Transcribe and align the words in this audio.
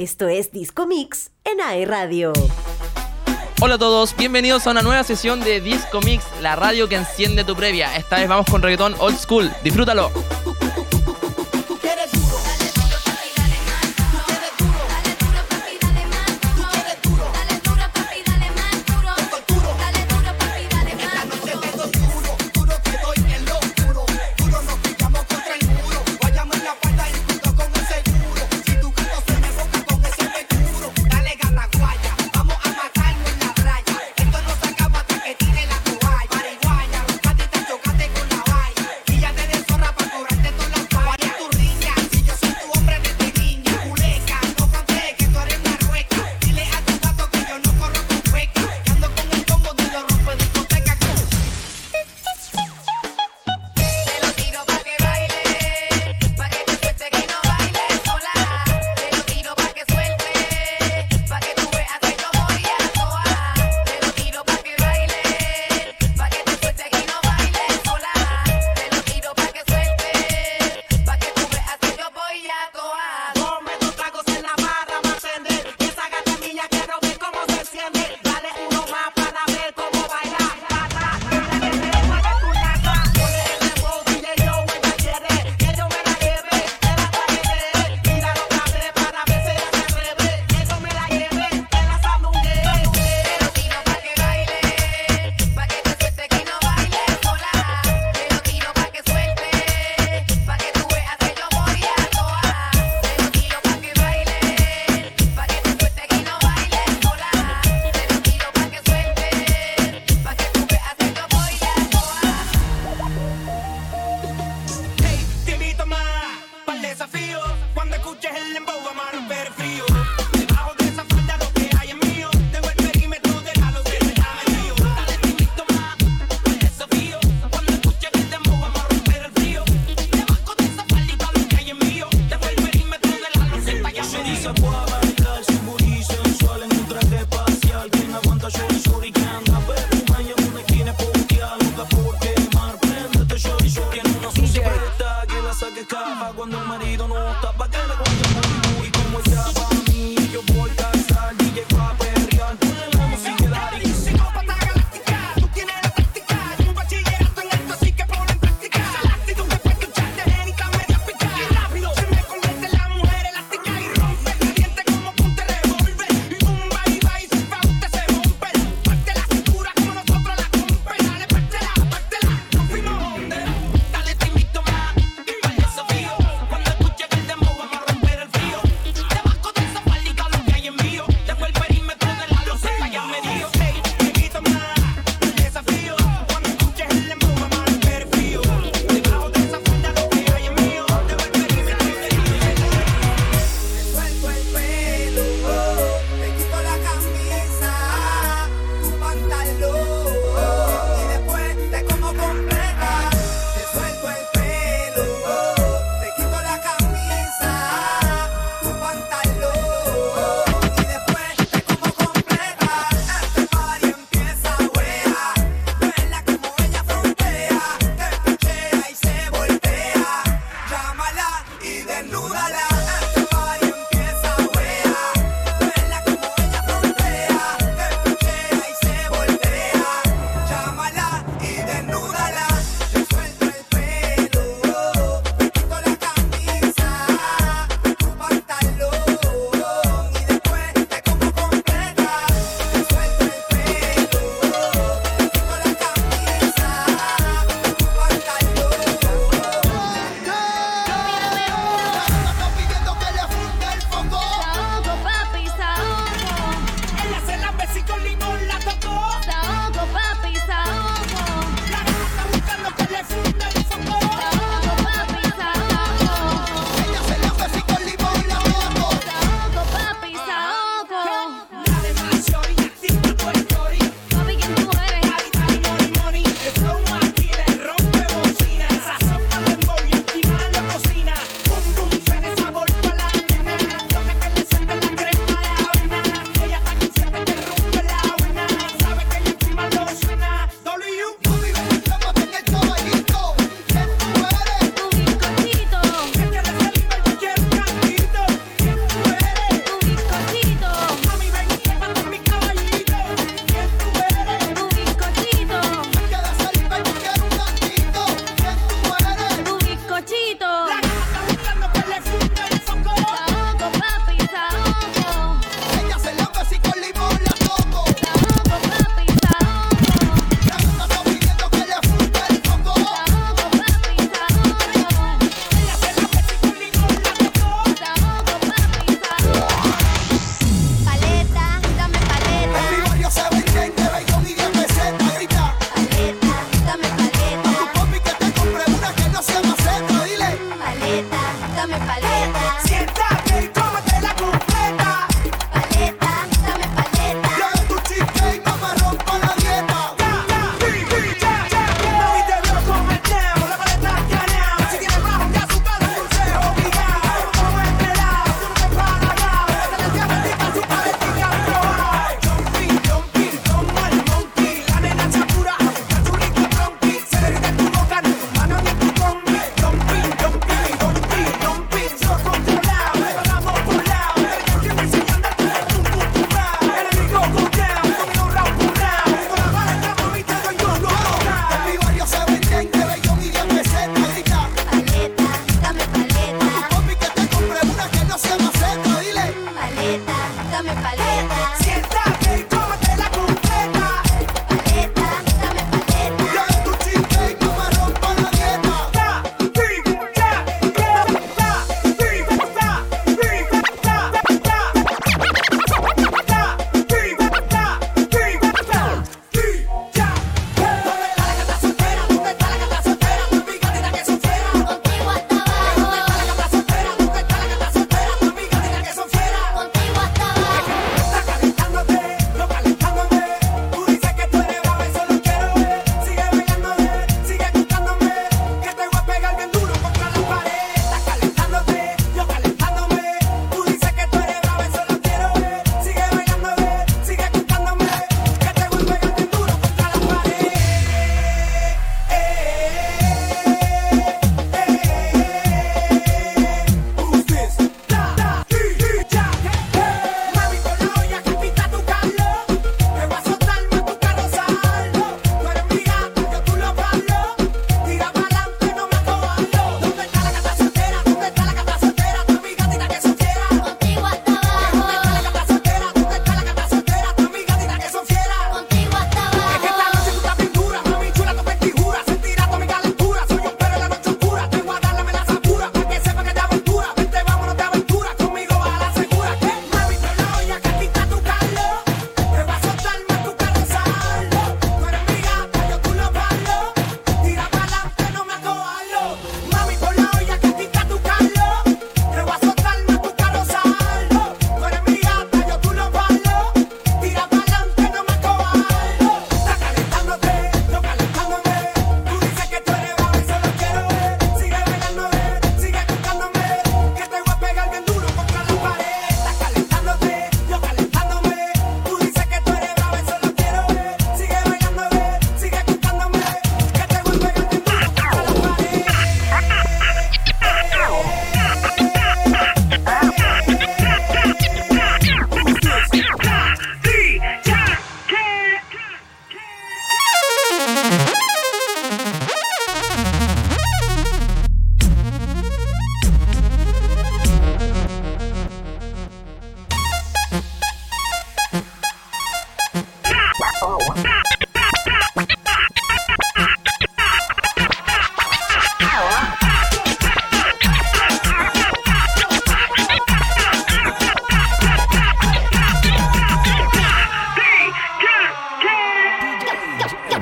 Esto 0.00 0.28
es 0.28 0.52
Disco 0.52 0.86
Mix 0.86 1.32
en 1.42 1.60
AE 1.60 1.84
Radio. 1.84 2.32
Hola 3.60 3.74
a 3.74 3.78
todos, 3.78 4.16
bienvenidos 4.16 4.64
a 4.68 4.70
una 4.70 4.82
nueva 4.82 5.02
sesión 5.02 5.40
de 5.40 5.60
Disco 5.60 6.00
Mix, 6.02 6.22
la 6.40 6.54
radio 6.54 6.88
que 6.88 6.94
enciende 6.94 7.42
tu 7.42 7.56
previa. 7.56 7.96
Esta 7.96 8.18
vez 8.20 8.28
vamos 8.28 8.46
con 8.48 8.62
reggaetón 8.62 8.94
old 9.00 9.18
school, 9.18 9.50
disfrútalo. 9.64 10.12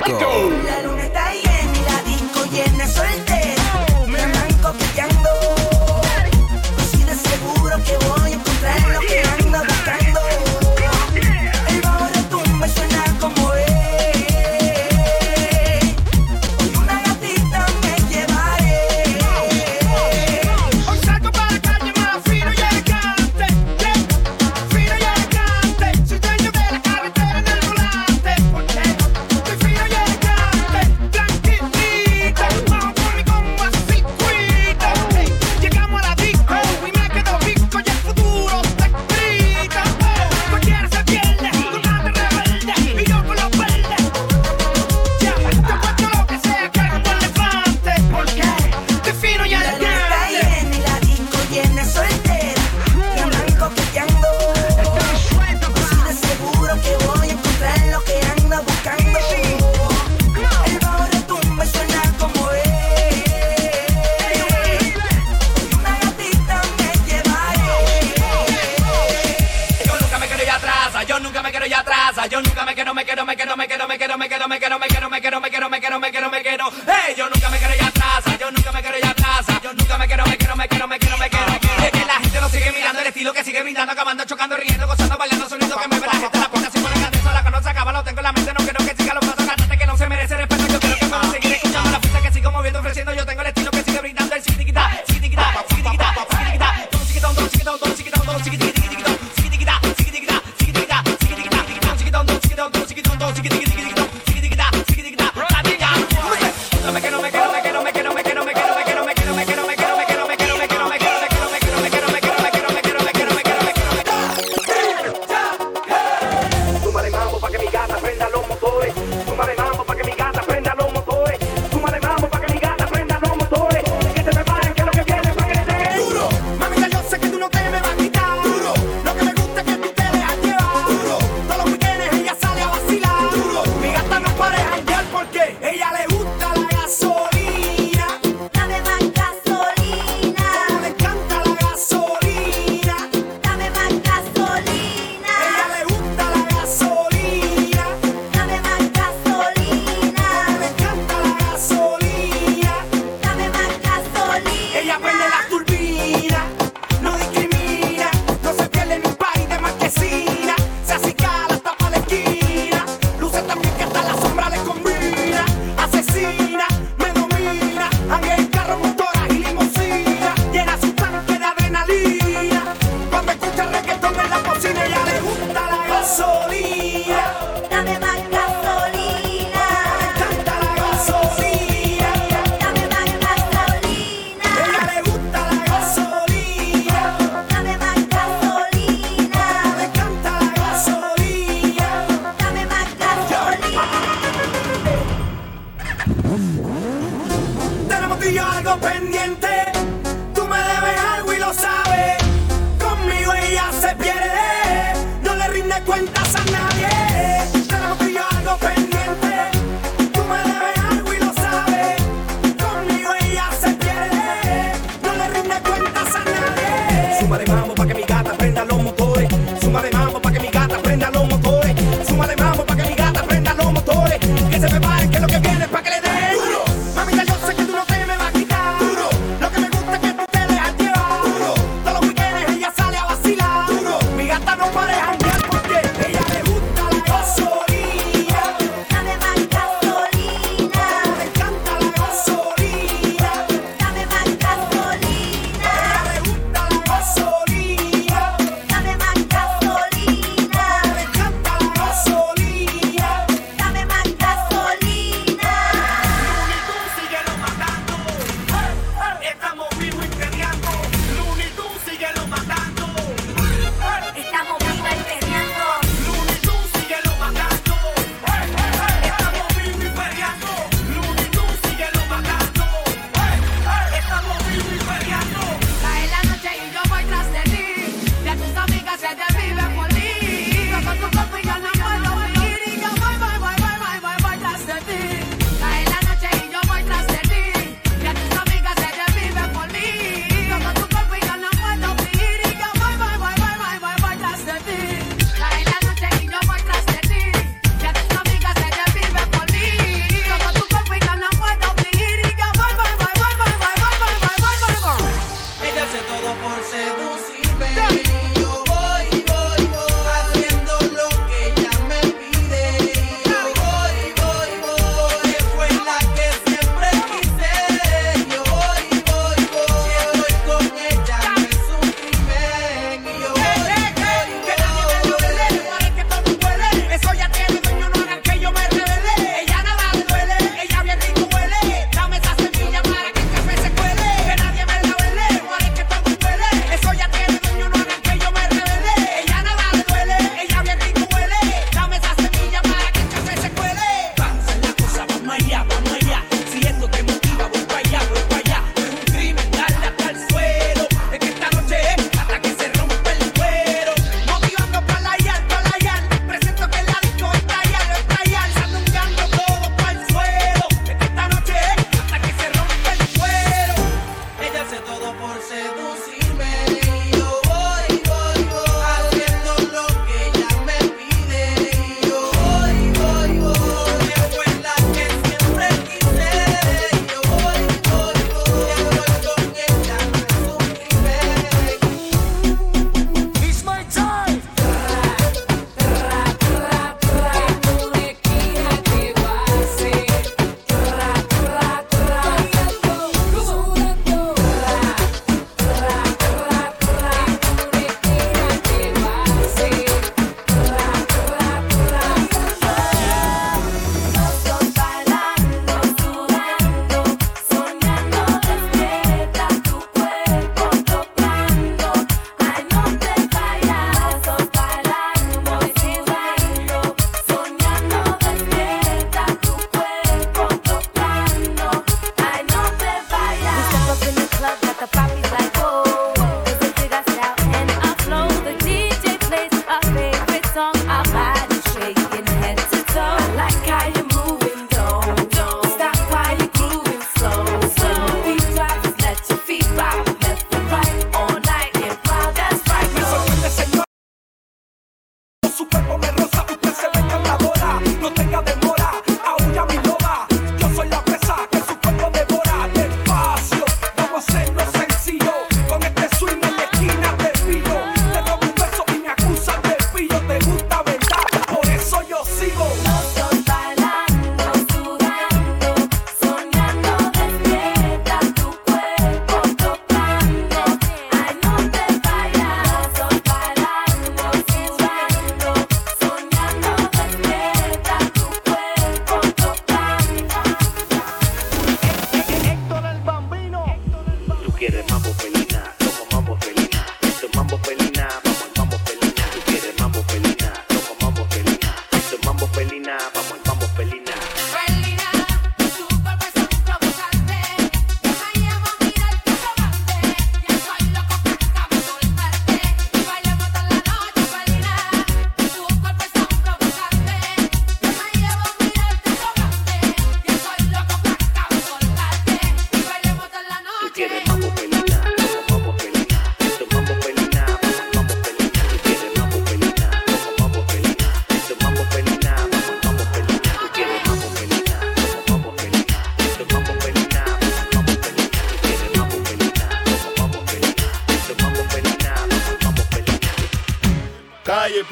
go. 0.07 0.19
go. 0.19 0.86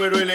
Pero 0.09 0.19
elegante. 0.19 0.34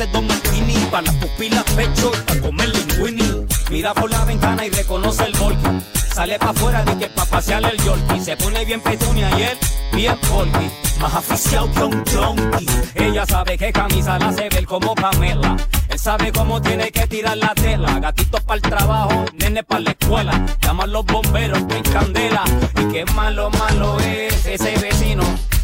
Ofrece 0.00 0.12
dos 0.12 0.22
martini 0.22 0.74
para 0.90 1.02
las 1.02 1.14
pupilas 1.16 1.64
pecho 1.76 2.10
y 2.14 2.20
para 2.26 2.40
comer 2.40 2.68
linguini. 2.68 3.46
Mira 3.70 3.94
por 3.94 4.10
la 4.10 4.24
ventana 4.24 4.66
y 4.66 4.70
reconoce 4.70 5.24
el 5.24 5.32
volky. 5.32 5.68
Sale 6.14 6.38
pa' 6.38 6.50
afuera 6.50 6.84
de 6.84 6.98
que 6.98 7.06
pa' 7.08 7.24
pasearle 7.26 7.68
el 7.70 7.78
yorkie. 7.78 8.20
Se 8.20 8.36
pone 8.36 8.64
bien 8.64 8.80
petunia 8.80 9.30
y 9.38 9.42
él 9.42 9.58
bien 9.92 10.16
polky. 10.28 10.70
Más 11.00 11.14
aficiado 11.14 11.70
que 11.72 11.82
un 11.82 12.04
junkie. 12.06 12.66
Ella 12.94 13.26
sabe 13.26 13.56
que 13.56 13.72
camisa 13.72 14.18
la 14.18 14.32
se 14.32 14.48
ve 14.48 14.64
como 14.64 14.94
Pamela. 14.94 15.56
Él 15.88 15.98
sabe 15.98 16.32
cómo 16.32 16.60
tiene 16.60 16.90
que 16.90 17.06
tirar 17.06 17.36
la 17.36 17.54
tela. 17.54 17.98
Gatitos 18.00 18.42
para 18.42 18.56
el 18.56 18.62
trabajo, 18.62 19.24
nene 19.38 19.62
para 19.62 19.80
la 19.80 19.90
escuela. 19.90 20.46
Llaman 20.62 20.92
los 20.92 21.04
bomberos 21.04 21.62
que 21.64 21.82
candela. 21.82 22.44
Y 22.80 22.92
qué 22.92 23.04
malo, 23.14 23.50
malo 23.50 23.98
es 24.00 24.46
ese 24.46 24.70
vecino. 24.72 24.89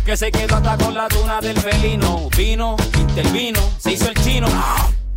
Que 0.07 0.17
se 0.17 0.31
quedó 0.31 0.55
hasta 0.55 0.79
con 0.79 0.95
la 0.95 1.09
tuna 1.09 1.41
del 1.41 1.59
felino. 1.59 2.29
Vino, 2.37 2.77
intervino, 2.97 3.59
se 3.77 3.95
hizo 3.95 4.09
el 4.09 4.15
chino. 4.15 4.47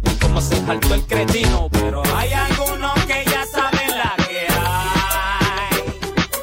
Y 0.03 0.15
como 0.15 0.41
se 0.41 0.55
saltó 0.65 0.95
el 0.95 1.05
cretino. 1.05 1.69
Pero 1.71 2.01
hay 2.15 2.33
algunos 2.33 2.93
que 3.05 3.23
ya 3.23 3.45
saben 3.45 3.91
la 3.95 4.15
que 4.25 4.47
hay. 4.49 5.83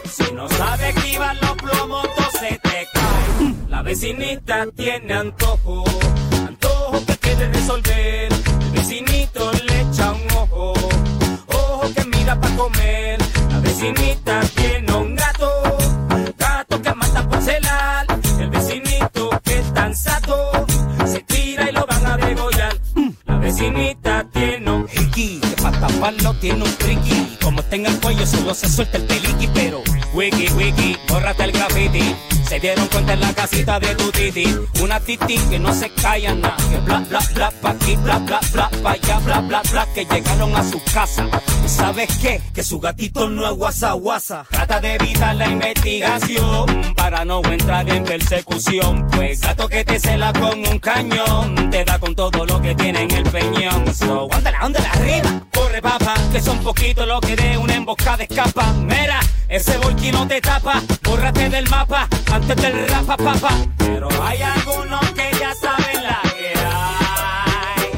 Si 0.09 0.33
no 0.33 0.49
sabes 0.49 0.95
esquivar 0.97 1.37
los 1.43 1.55
plomos, 1.55 2.07
se 2.39 2.61
te 2.63 2.87
cae. 2.95 3.55
La 3.69 3.83
vecinita 3.83 4.67
tiene 4.77 5.13
antojo, 5.13 5.83
antojo 6.47 7.05
que 7.05 7.17
quiere 7.17 7.49
resolver. 7.53 8.33
El 8.33 8.71
vecinito 8.71 9.51
le 9.67 9.81
echa 9.81 10.13
un 10.13 10.31
ojo, 10.37 10.73
ojo 11.49 11.95
que 11.97 12.05
mira 12.05 12.41
para 12.41 12.55
comer. 12.55 13.19
La 13.51 13.59
vecinita 13.59 14.41
tiene 14.55 14.93
un 14.93 15.06
se 19.97 21.21
tira 21.21 21.71
y 21.71 21.73
lo 21.73 21.87
van 21.87 22.07
a 22.07 22.17
degollar. 22.19 22.77
La 23.25 23.39
vecinita 23.39 24.27
tiene 24.33 24.71
un 24.71 24.87
hickey, 24.89 25.41
que 25.41 25.63
para 25.63 25.81
taparlo 25.81 26.35
tiene 26.35 26.65
un 26.65 26.77
tricky. 26.77 27.37
Como 27.43 27.63
en 27.71 27.87
el 27.87 28.01
cuello, 28.01 28.27
solo 28.27 28.55
se 28.55 28.69
suelta 28.69 28.99
el 28.99 29.05
peliqui, 29.05 29.49
pero 29.55 29.83
wiki, 30.13 30.49
wiki, 30.53 30.97
bórrate 31.09 31.45
el 31.45 31.53
graffiti. 31.53 32.15
Se 32.49 32.61
dieron 32.61 32.87
cuenta 32.87 33.13
en 33.13 33.21
la 33.21 33.33
casita 33.33 33.81
de 33.81 33.95
tu 33.97 34.13
titi. 34.13 34.47
Una 34.81 35.01
titi 35.01 35.37
que 35.51 35.59
no 35.59 35.75
se 35.75 35.91
calla 35.91 36.33
nada. 36.33 36.57
Bla, 36.85 37.01
bla, 37.01 37.19
bla, 37.35 37.51
pa' 37.51 37.71
aquí, 37.71 37.97
bla, 37.97 38.19
bla, 38.19 38.39
bla, 38.53 38.71
pa' 38.83 38.93
allá, 38.93 39.19
bla, 39.19 39.41
bla, 39.41 39.63
bla. 39.69 39.87
Que 39.93 40.05
llegaron 40.05 40.55
a 40.55 40.63
su 40.63 40.81
casa. 40.95 41.27
¿Y 41.65 41.69
sabes 41.69 42.09
qué? 42.19 42.41
Que 42.55 42.63
su 42.63 42.79
gatito 42.79 43.29
no 43.29 43.51
es 43.51 43.57
guasa, 43.57 43.93
guasa. 43.93 44.47
Trata 44.49 44.81
de 44.81 44.95
evitar 44.95 45.35
la 45.35 45.49
investigación 45.49 46.95
para 46.95 47.25
no 47.25 47.43
entrar 47.45 47.89
en 47.89 48.05
persecución. 48.05 49.09
Pues 49.11 49.41
gato 49.41 49.69
que 49.69 49.85
te 49.85 49.99
cela 49.99 50.33
con 50.33 50.65
un 50.67 50.79
cañón. 50.79 51.71
Te 51.71 51.85
da 51.85 51.99
con 51.99 52.15
todo 52.15 52.47
lo 52.47 52.63
que 52.63 52.77
tiene 52.77 53.03
en 53.03 53.11
el 53.11 53.25
peñón. 53.25 53.93
So, 53.93 54.29
ándala, 54.33 54.59
ándala 54.61 54.91
arriba. 54.93 55.43
Corre, 55.53 55.83
papá, 55.83 56.15
que 56.31 56.41
son 56.41 56.59
poquitos 56.59 57.09
lo 57.09 57.21
que 57.21 57.35
de 57.35 57.59
una 57.59 57.75
emboscada 57.75 58.23
escapa. 58.23 58.73
Mira, 58.75 59.19
ese 59.49 59.77
volky 59.79 60.13
no 60.13 60.29
te 60.29 60.41
tapa. 60.41 60.81
Bórrate 61.03 61.49
del 61.49 61.69
mapa 61.69 62.09
del 62.45 62.89
rapa, 62.89 63.17
papá. 63.17 63.51
Pero 63.79 64.09
hay 64.23 64.43
algunos 64.43 65.01
que 65.13 65.31
ya 65.41 65.55
saben 65.55 66.03
la 66.03 66.21
que 66.37 66.53
hay. 66.59 67.91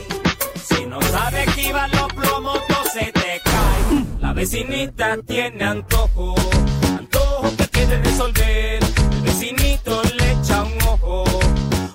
Si 0.64 0.86
no 0.86 1.02
sabes 1.02 1.48
esquivar 1.48 1.90
los 1.92 2.12
plomos, 2.12 2.60
no 2.68 2.84
se 2.92 3.10
te 3.12 3.40
cae. 3.42 4.04
La 4.20 4.32
vecinita 4.32 5.16
tiene 5.26 5.64
antojo, 5.64 6.36
antojo 6.96 7.56
que 7.56 7.66
quiere 7.66 8.00
resolver. 8.00 8.80
El 9.10 9.22
vecinito 9.22 10.02
le 10.16 10.32
echa 10.32 10.62
un 10.62 10.82
ojo, 10.82 11.24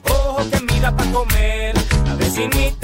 ojo 0.10 0.49
que 0.51 0.60
mira 0.73 0.93
para 0.95 1.12
comer. 1.12 1.73
La 2.06 2.15
vecinita 2.15 2.83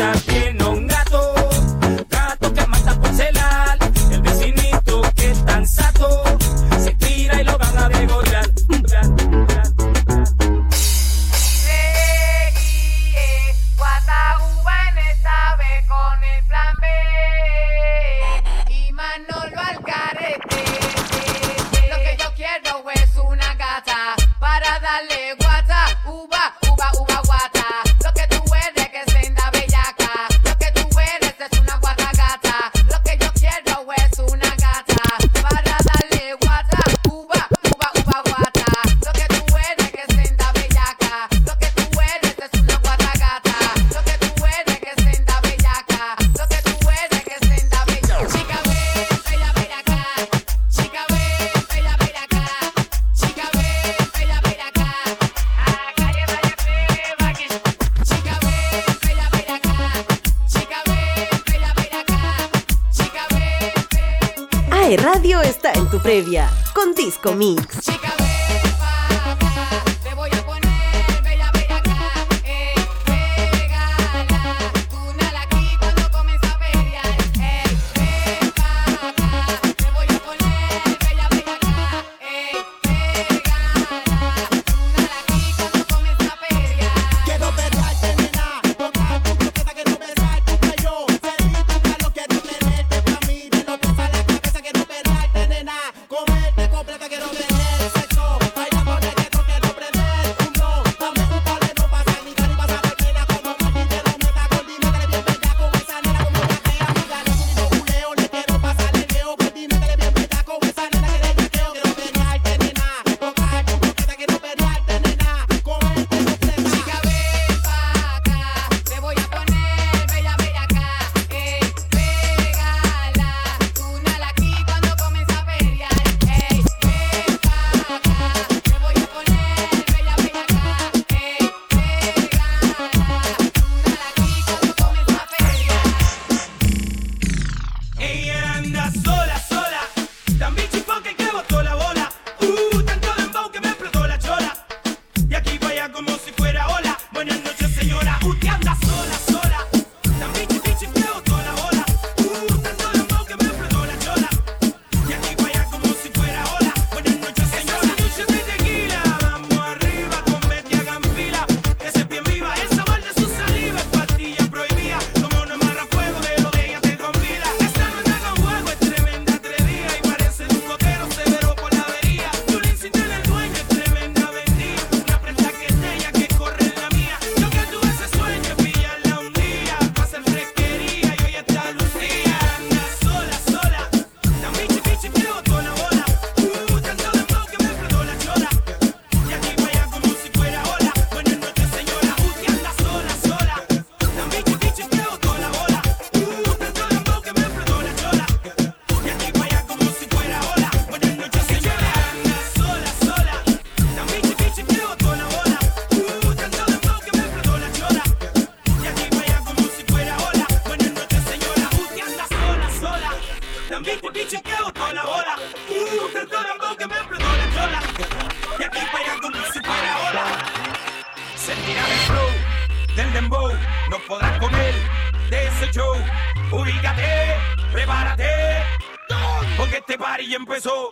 ya 230.29 230.37
empezó. 230.37 230.91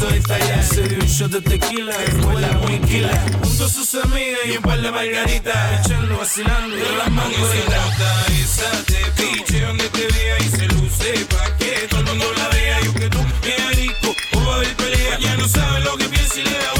soy 0.00 0.22
Se 0.62 0.88
dio 0.88 0.98
un 0.98 1.06
shot 1.06 1.30
de 1.30 1.40
tequila, 1.42 1.92
escuela 2.04 2.48
muy 2.62 2.78
quila 2.80 3.12
Junto 3.42 3.64
a 3.64 3.68
sus 3.68 3.94
amigas 3.96 4.40
y 4.46 4.56
un 4.56 4.62
par 4.62 4.80
de 4.80 4.90
margaritas. 4.90 5.86
Echando, 5.86 6.16
vacilando 6.18 6.76
y 6.76 6.96
las 6.96 7.10
mangoritas 7.10 8.00
Esa 8.42 8.70
de 8.88 9.02
piche 9.16 9.60
donde 9.60 9.88
te 9.90 10.06
vea 10.06 10.38
y 10.38 10.48
se 10.48 10.66
luce 10.68 11.26
Pa' 11.26 11.56
que 11.58 11.86
todo 11.88 12.00
el 12.00 12.06
mundo 12.06 12.24
la 12.36 12.48
vea. 12.48 12.80
Y 12.82 12.86
aunque 12.86 13.08
tú 13.08 13.18
me 13.18 13.74
rico 13.74 14.16
o 14.32 14.44
va 14.44 14.54
a 14.54 14.56
haber 14.56 14.74
pelea 14.76 15.18
Ya 15.18 15.36
no 15.36 15.48
sabe 15.48 15.80
lo 15.80 15.96
que 15.96 16.08
piensa 16.08 16.40
y 16.40 16.44
le 16.44 16.58
da 16.58 16.79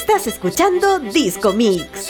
Estás 0.00 0.26
escuchando 0.26 0.98
Disco 0.98 1.52
Mix. 1.52 2.08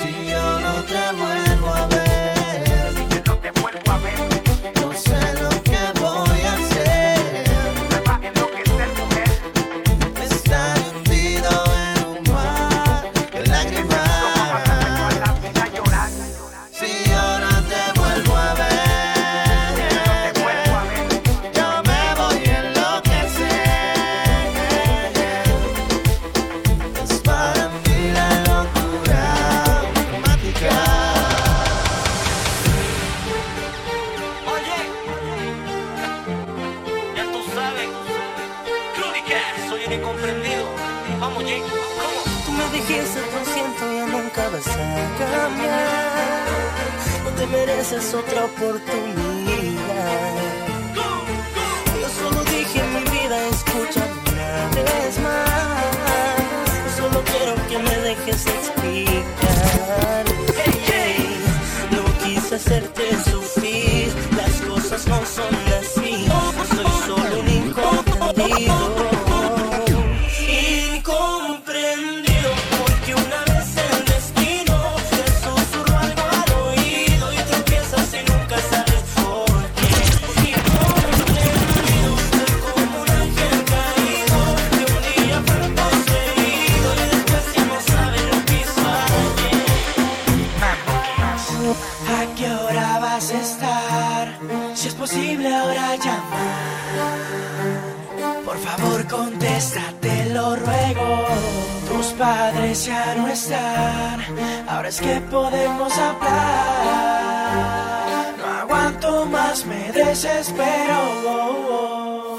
desespero. 109.92 110.98
Oh, 111.26 111.66
oh. 111.70 112.36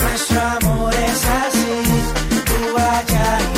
Nuestro 0.00 0.40
amor 0.40 0.94
es 0.94 1.26
así, 1.26 1.82
tú 2.44 2.76
allá 2.76 3.57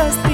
no 0.00 0.29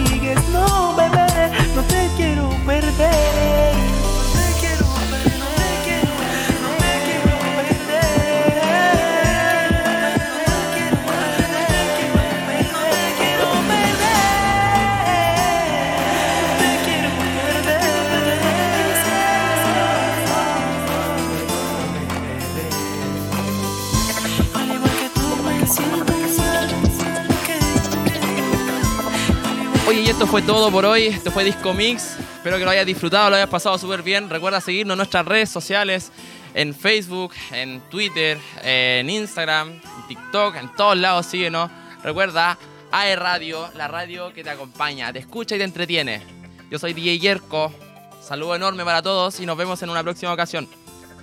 esto 30.26 30.32
fue 30.32 30.42
todo 30.42 30.72
por 30.72 30.84
hoy. 30.84 31.06
Esto 31.06 31.30
fue 31.30 31.44
Disco 31.44 31.72
Mix. 31.72 32.18
Espero 32.18 32.58
que 32.58 32.64
lo 32.64 32.70
hayas 32.70 32.84
disfrutado, 32.84 33.30
lo 33.30 33.36
hayas 33.36 33.48
pasado 33.48 33.78
súper 33.78 34.02
bien. 34.02 34.28
Recuerda 34.28 34.60
seguirnos 34.60 34.94
en 34.94 34.98
nuestras 34.98 35.24
redes 35.24 35.50
sociales, 35.50 36.10
en 36.52 36.74
Facebook, 36.74 37.32
en 37.52 37.80
Twitter, 37.90 38.36
en 38.64 39.08
Instagram, 39.08 39.68
en 39.68 40.08
TikTok, 40.08 40.56
en 40.56 40.74
todos 40.74 40.96
lados 40.96 41.26
síguenos. 41.26 41.70
Recuerda, 42.02 42.58
AE 42.90 43.14
Radio, 43.14 43.70
la 43.76 43.86
radio 43.86 44.32
que 44.32 44.42
te 44.42 44.50
acompaña, 44.50 45.12
te 45.12 45.20
escucha 45.20 45.54
y 45.54 45.58
te 45.58 45.64
entretiene. 45.64 46.22
Yo 46.70 46.78
soy 46.80 46.92
DJ 46.92 47.20
Yerko. 47.20 47.72
Saludo 48.20 48.56
enorme 48.56 48.84
para 48.84 49.02
todos 49.02 49.38
y 49.38 49.46
nos 49.46 49.56
vemos 49.56 49.80
en 49.82 49.90
una 49.90 50.02
próxima 50.02 50.32
ocasión. 50.32 50.68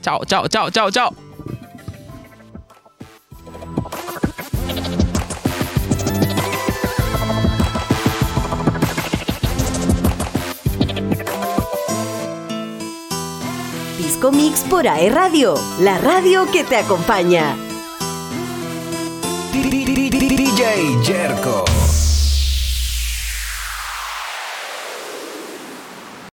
Chao, 0.02 0.24
chao, 0.24 0.48
chao, 0.48 0.70
chao, 0.72 0.90
chao. 0.92 1.23
Mix 14.32 14.62
por 14.62 14.88
AE 14.88 15.10
Radio, 15.10 15.56
la 15.80 15.98
radio 15.98 16.46
que 16.52 16.64
te 16.64 16.78
acompaña. 16.78 17.56
DJ. 19.52 21.83